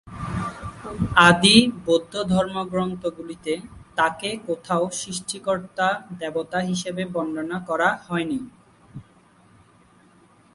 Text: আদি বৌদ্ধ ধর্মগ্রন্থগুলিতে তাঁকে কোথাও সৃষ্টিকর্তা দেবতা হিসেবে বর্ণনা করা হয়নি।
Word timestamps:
আদি 1.27 1.55
বৌদ্ধ 1.85 2.13
ধর্মগ্রন্থগুলিতে 2.33 3.53
তাঁকে 3.95 4.29
কোথাও 4.47 4.83
সৃষ্টিকর্তা 4.91 5.87
দেবতা 6.19 6.59
হিসেবে 6.61 7.03
বর্ণনা 7.05 7.57
করা 7.69 7.89
হয়নি। 8.07 8.39